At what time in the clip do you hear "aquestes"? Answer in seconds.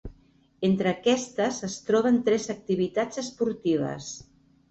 0.91-1.59